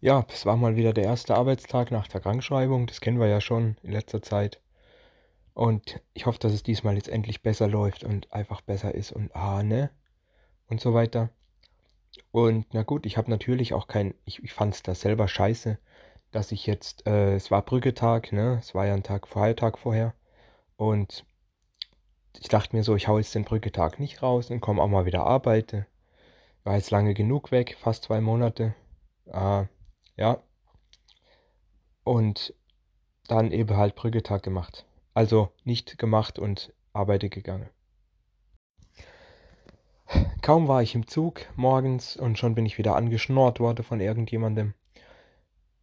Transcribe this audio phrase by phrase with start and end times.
[0.00, 2.86] Ja, es war mal wieder der erste Arbeitstag nach der Krankschreibung.
[2.86, 4.60] Das kennen wir ja schon in letzter Zeit.
[5.54, 9.34] Und ich hoffe, dass es diesmal jetzt endlich besser läuft und einfach besser ist und
[9.34, 9.90] ah, ne?
[10.68, 11.30] Und so weiter.
[12.30, 15.78] Und na gut, ich habe natürlich auch kein, ich, ich fand es da selber scheiße,
[16.30, 18.58] dass ich jetzt, äh, es war Brücketag, ne?
[18.60, 20.14] Es war ja ein Tag, Feiertag vorher.
[20.76, 21.24] Und
[22.38, 25.06] ich dachte mir so, ich hau jetzt den Brücketag nicht raus und komme auch mal
[25.06, 25.86] wieder arbeiten.
[26.64, 28.74] War jetzt lange genug weg, fast zwei Monate.
[29.32, 29.66] Ah,
[30.18, 30.42] ja.
[32.04, 32.54] Und
[33.28, 34.84] dann eben halt Brücketag gemacht.
[35.14, 37.68] Also nicht gemacht und arbeite gegangen.
[40.42, 44.74] Kaum war ich im Zug morgens und schon bin ich wieder angeschnort worden von irgendjemandem.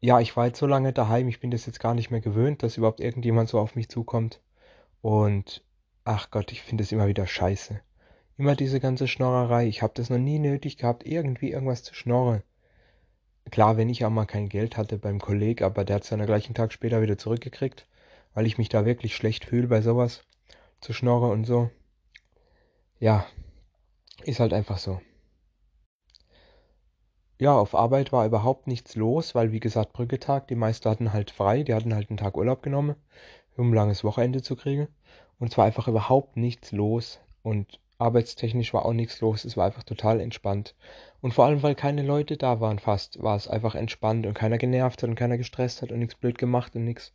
[0.00, 2.62] Ja, ich war jetzt so lange daheim, ich bin das jetzt gar nicht mehr gewöhnt,
[2.62, 4.40] dass überhaupt irgendjemand so auf mich zukommt.
[5.00, 5.64] Und
[6.04, 7.80] ach Gott, ich finde es immer wieder scheiße.
[8.36, 9.66] Immer diese ganze Schnorrerei.
[9.66, 12.42] Ich habe das noch nie nötig gehabt, irgendwie irgendwas zu schnorren.
[13.50, 16.24] Klar, wenn ich auch mal kein Geld hatte beim Kolleg, aber der hat es dann
[16.24, 17.86] gleichen Tag später wieder zurückgekriegt,
[18.34, 20.22] weil ich mich da wirklich schlecht fühle bei sowas,
[20.80, 21.70] zu schnorren und so.
[22.98, 23.26] Ja,
[24.24, 25.00] ist halt einfach so.
[27.40, 31.30] Ja, auf Arbeit war überhaupt nichts los, weil wie gesagt, Brücketag, die meisten hatten halt
[31.30, 32.96] frei, die hatten halt einen Tag Urlaub genommen,
[33.56, 34.88] um ein langes Wochenende zu kriegen.
[35.38, 39.66] Und es war einfach überhaupt nichts los und arbeitstechnisch war auch nichts los, es war
[39.66, 40.74] einfach total entspannt.
[41.20, 44.56] Und vor allem, weil keine Leute da waren fast, war es einfach entspannt und keiner
[44.58, 47.12] genervt hat und keiner gestresst hat und nichts blöd gemacht und nichts.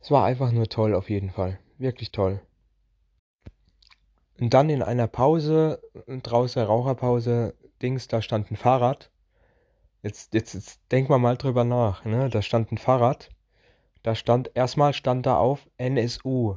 [0.00, 1.58] Es war einfach nur toll auf jeden Fall.
[1.78, 2.40] Wirklich toll.
[4.40, 9.10] Und dann in einer Pause, draußen Raucherpause, Dings, da stand ein Fahrrad.
[10.02, 12.28] Jetzt, jetzt, jetzt denk mal mal drüber nach, ne?
[12.28, 13.28] Da stand ein Fahrrad.
[14.02, 16.56] Da stand, erstmal stand da auf NSU.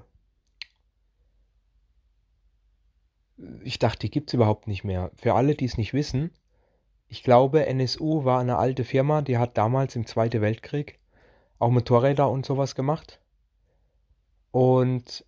[3.64, 5.12] Ich dachte, die gibt's überhaupt nicht mehr.
[5.16, 6.32] Für alle, die es nicht wissen,
[7.16, 11.00] ich glaube, NSU war eine alte Firma, die hat damals im Zweiten Weltkrieg
[11.60, 13.22] auch Motorräder und sowas gemacht.
[14.52, 15.24] Und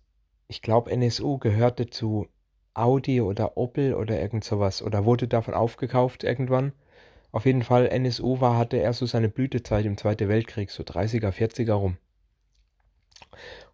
[0.48, 2.28] ich glaube, NSU gehörte zu
[2.74, 6.72] Audi oder Opel oder irgend sowas oder wurde davon aufgekauft irgendwann.
[7.32, 11.30] Auf jeden Fall, NSU war, hatte er so seine Blütezeit im Zweiten Weltkrieg, so 30er,
[11.30, 11.96] 40er rum.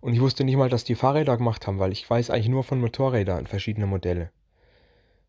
[0.00, 2.62] Und ich wusste nicht mal, dass die Fahrräder gemacht haben, weil ich weiß eigentlich nur
[2.62, 4.30] von Motorrädern verschiedene Modelle.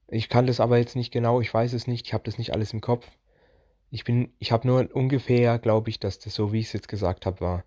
[0.08, 2.54] Ich kann das aber jetzt nicht genau, ich weiß es nicht, ich habe das nicht
[2.54, 3.08] alles im Kopf.
[3.92, 6.88] Ich bin, ich habe nur ungefähr, glaube ich, dass das so, wie ich es jetzt
[6.88, 7.64] gesagt habe, war.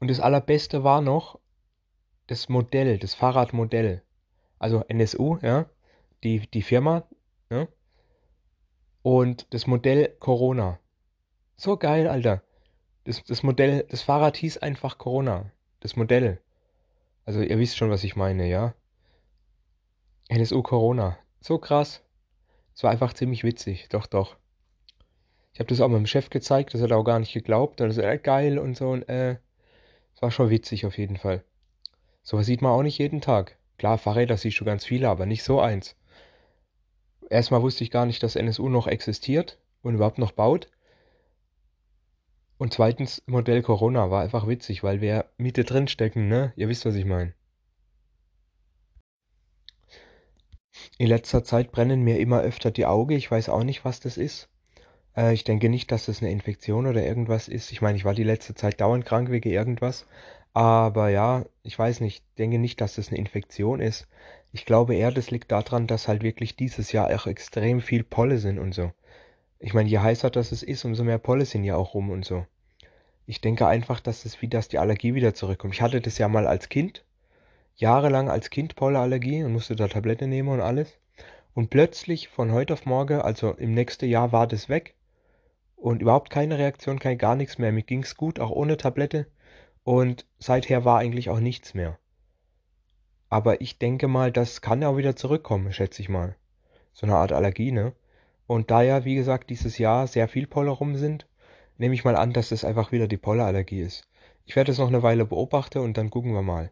[0.00, 1.38] Und das Allerbeste war noch
[2.26, 4.02] das Modell, das Fahrradmodell.
[4.58, 5.66] Also NSU, ja,
[6.24, 7.04] die, die Firma,
[7.50, 7.68] ja,
[9.02, 10.78] und das Modell Corona.
[11.56, 12.42] So geil, Alter.
[13.04, 15.50] Das, das Modell, das Fahrrad hieß einfach Corona.
[15.80, 16.40] Das Modell.
[17.24, 18.74] Also ihr wisst schon, was ich meine, ja?
[20.28, 21.18] NSU Corona.
[21.40, 22.02] So krass.
[22.74, 23.88] Es war einfach ziemlich witzig.
[23.90, 24.36] Doch, doch.
[25.52, 27.80] Ich habe das auch meinem Chef gezeigt, das hat er auch gar nicht geglaubt.
[27.80, 28.90] Und er so, äh, geil und so.
[28.90, 29.36] Und äh,
[30.14, 31.44] es war schon witzig auf jeden Fall.
[32.22, 33.58] Sowas sieht man auch nicht jeden Tag.
[33.78, 35.96] Klar, Fahrräder siehst du ganz viele, aber nicht so eins.
[37.28, 40.68] Erstmal wusste ich gar nicht, dass NSU noch existiert und überhaupt noch baut.
[42.58, 46.52] Und zweitens, Modell Corona war einfach witzig, weil wir Miete drin stecken, ne?
[46.54, 47.34] Ihr wisst, was ich meine.
[50.98, 53.12] In letzter Zeit brennen mir immer öfter die Augen.
[53.12, 54.48] Ich weiß auch nicht, was das ist.
[55.16, 57.72] Äh, ich denke nicht, dass das eine Infektion oder irgendwas ist.
[57.72, 60.06] Ich meine, ich war die letzte Zeit dauernd krank wegen irgendwas.
[60.52, 62.22] Aber ja, ich weiß nicht.
[62.28, 64.06] Ich denke nicht, dass das eine Infektion ist.
[64.52, 68.38] Ich glaube eher, das liegt daran, dass halt wirklich dieses Jahr auch extrem viel Polle
[68.38, 68.92] sind und so.
[69.58, 72.24] Ich meine, je heißer das es ist, umso mehr Polle sind ja auch rum und
[72.24, 72.46] so.
[73.26, 75.74] Ich denke einfach, dass es wie, dass die Allergie wieder zurückkommt.
[75.74, 77.04] Ich hatte das ja mal als Kind
[77.82, 80.98] jahrelang als Kind Pollenallergie und musste da Tablette nehmen und alles.
[81.52, 84.94] Und plötzlich von heute auf morgen, also im nächsten Jahr war das weg
[85.76, 87.72] und überhaupt keine Reaktion, kein gar nichts mehr.
[87.72, 89.26] Mir ging es gut, auch ohne Tablette.
[89.84, 91.98] Und seither war eigentlich auch nichts mehr.
[93.28, 96.36] Aber ich denke mal, das kann ja auch wieder zurückkommen, schätze ich mal.
[96.92, 97.94] So eine Art Allergie, ne?
[98.46, 101.26] Und da ja, wie gesagt, dieses Jahr sehr viel Pollen rum sind,
[101.78, 104.08] nehme ich mal an, dass das einfach wieder die Pollenallergie ist.
[104.44, 106.70] Ich werde es noch eine Weile beobachten und dann gucken wir mal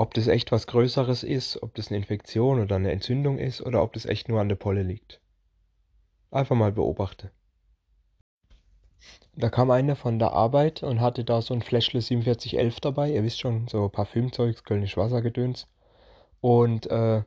[0.00, 3.82] ob das echt was Größeres ist, ob das eine Infektion oder eine Entzündung ist oder
[3.82, 5.20] ob das echt nur an der Polle liegt.
[6.30, 7.30] Einfach mal beobachte.
[9.36, 13.10] Da kam einer von der Arbeit und hatte da so ein Fläschle 4711 dabei.
[13.10, 15.68] Ihr wisst schon, so Parfümzeugs, Kölnisch Wassergedöns.
[16.40, 17.22] Und äh,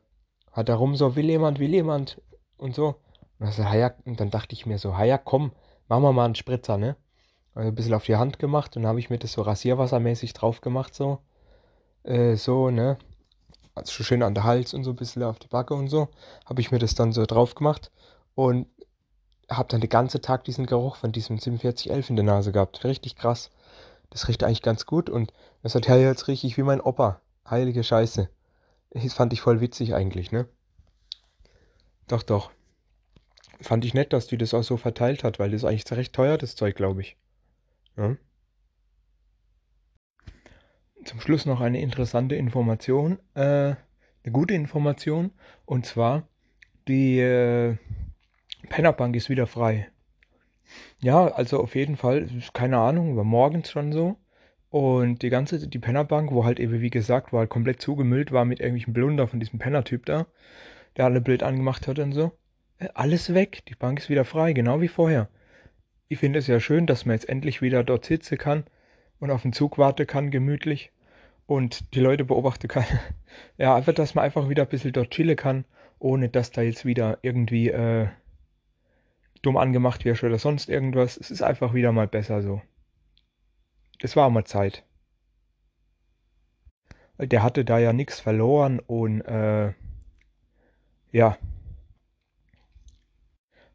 [0.50, 2.20] hat da rum so, will jemand, will jemand
[2.56, 2.96] und so.
[3.38, 5.52] Und, also, ja, und dann dachte ich mir so, ja komm,
[5.86, 6.96] machen wir mal einen Spritzer, ne?
[7.54, 10.32] Also ein bisschen auf die Hand gemacht und dann habe ich mir das so rasierwassermäßig
[10.32, 11.20] drauf gemacht so
[12.04, 12.98] äh, so, ne?
[13.74, 16.08] Also schön an der Hals und so ein bisschen auf die Backe und so.
[16.46, 17.90] Habe ich mir das dann so drauf gemacht.
[18.36, 18.66] Und
[19.48, 22.84] hab dann den ganzen Tag diesen Geruch von diesem 4711 in der Nase gehabt.
[22.84, 23.50] Richtig krass.
[24.10, 27.20] Das riecht eigentlich ganz gut und das hat ja jetzt richtig wie mein Opa.
[27.48, 28.28] Heilige Scheiße.
[28.90, 30.46] Das fand ich voll witzig eigentlich, ne?
[32.06, 32.50] Doch, doch.
[33.60, 36.12] Fand ich nett, dass die das auch so verteilt hat, weil das ist eigentlich recht
[36.12, 37.16] teuer, das Zeug, glaube ich.
[37.96, 38.16] Ja.
[41.04, 45.32] Zum Schluss noch eine interessante Information, äh, eine gute Information,
[45.66, 46.26] und zwar
[46.88, 47.76] die äh,
[48.68, 49.88] Pennerbank ist wieder frei.
[51.00, 54.16] Ja, also auf jeden Fall, keine Ahnung, war morgens schon so.
[54.70, 58.44] Und die ganze, die Pennerbank, wo halt eben, wie gesagt, war halt komplett zugemüllt war
[58.44, 60.26] mit irgendwelchen Blunder von diesem Pennertyp da,
[60.96, 62.32] der alle Bild angemacht hat und so.
[62.78, 65.28] Äh, alles weg, die Bank ist wieder frei, genau wie vorher.
[66.08, 68.64] Ich finde es ja schön, dass man jetzt endlich wieder dort sitzen kann
[69.18, 70.90] und auf den Zug warten kann, gemütlich.
[71.46, 72.84] Und die Leute beobachten kann.
[73.58, 75.64] ja, einfach, dass man einfach wieder ein bisschen dort chillen kann,
[75.98, 78.08] ohne dass da jetzt wieder irgendwie äh,
[79.42, 81.16] dumm angemacht wirst oder sonst irgendwas.
[81.16, 82.62] Es ist einfach wieder mal besser so.
[84.00, 84.84] Es war mal Zeit.
[87.18, 89.72] Der hatte da ja nichts verloren und äh,
[91.12, 91.38] ja,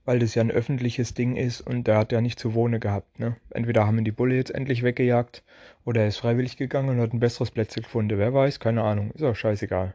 [0.10, 3.20] weil das ja ein öffentliches Ding ist und der hat ja nicht zu wohnen gehabt.
[3.20, 3.36] Ne?
[3.52, 5.44] Entweder haben ihn die Bulle jetzt endlich weggejagt
[5.86, 8.18] oder er ist freiwillig gegangen und hat ein besseres Plätzchen gefunden.
[8.18, 9.12] Wer weiß, keine Ahnung.
[9.12, 9.94] Ist auch scheißegal.